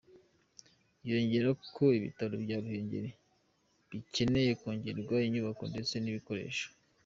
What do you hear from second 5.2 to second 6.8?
inyubako ndetse n’ibikoresho.